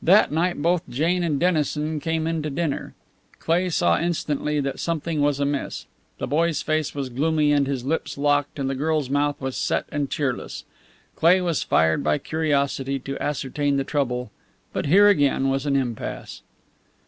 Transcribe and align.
That 0.00 0.30
night 0.30 0.62
both 0.62 0.88
Jane 0.88 1.24
and 1.24 1.40
Dennison 1.40 1.98
came 1.98 2.28
in 2.28 2.42
to 2.44 2.48
dinner. 2.50 2.94
Cleigh 3.40 3.70
saw 3.70 3.98
instantly 3.98 4.60
that 4.60 4.78
something 4.78 5.20
was 5.20 5.40
amiss. 5.40 5.86
The 6.18 6.28
boy's 6.28 6.62
face 6.62 6.94
was 6.94 7.08
gloomy 7.08 7.50
and 7.50 7.66
his 7.66 7.84
lips 7.84 8.16
locked, 8.16 8.60
and 8.60 8.70
the 8.70 8.76
girl's 8.76 9.10
mouth 9.10 9.40
was 9.40 9.56
set 9.56 9.86
and 9.90 10.08
cheerless. 10.08 10.62
Cleigh 11.16 11.40
was 11.40 11.64
fired 11.64 12.04
by 12.04 12.18
curiosity 12.18 13.00
to 13.00 13.20
ascertain 13.20 13.76
the 13.76 13.82
trouble, 13.82 14.30
but 14.72 14.86
here 14.86 15.08
again 15.08 15.48
was 15.48 15.66
an 15.66 15.74
impasse. 15.74 16.42